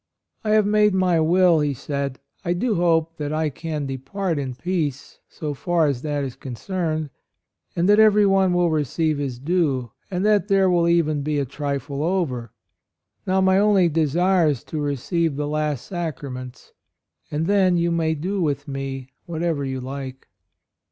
"I 0.43 0.49
have 0.53 0.65
made 0.65 0.95
my 0.95 1.19
will," 1.19 1.59
he 1.59 1.75
said. 1.75 2.17
"I 2.43 2.53
do 2.53 2.73
hope 2.73 3.17
that 3.17 3.31
I 3.31 3.51
can 3.51 3.85
depart 3.85 4.39
in 4.39 4.55
peace 4.55 5.19
so 5.29 5.53
far 5.53 5.85
as 5.85 6.01
that 6.01 6.23
is 6.23 6.35
concerned, 6.35 7.11
and 7.75 7.87
that 7.87 7.99
everyone 7.99 8.51
will 8.51 8.71
receive 8.71 9.19
his 9.19 9.37
due, 9.37 9.91
and 10.09 10.25
that 10.25 10.47
there 10.47 10.71
will 10.71 10.87
even 10.87 11.21
be 11.21 11.37
a 11.37 11.45
trifle 11.45 12.01
over. 12.01 12.51
Now 13.27 13.41
my 13.41 13.59
only 13.59 13.89
desire 13.89 14.47
is 14.47 14.63
to 14.63 14.81
receive 14.81 15.35
the 15.35 15.47
last 15.47 15.85
Sacraments, 15.85 16.73
and 17.29 17.45
then 17.45 17.77
you 17.77 17.91
may 17.91 18.15
do 18.15 18.41
with 18.41 18.67
me 18.67 19.09
whatever 19.27 19.63
you 19.63 19.79
like." 19.79 20.27